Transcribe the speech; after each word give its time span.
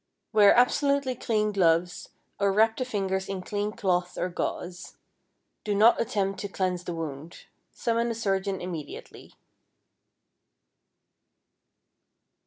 Wear 0.33 0.51
absolutely 0.55 1.13
clean 1.13 1.51
gloves 1.51 2.09
or 2.39 2.51
wrap 2.51 2.75
the 2.75 2.85
fingers 2.85 3.29
in 3.29 3.43
clean 3.43 3.71
cloth 3.71 4.17
or 4.17 4.29
gauze. 4.29 4.97
Do 5.63 5.75
not 5.75 6.01
attempt 6.01 6.39
to 6.39 6.47
cleanse 6.47 6.85
the 6.85 6.95
wound. 6.95 7.45
Summon 7.71 8.09
a 8.09 8.15
surgeon 8.15 8.59
immediately. 8.61 9.35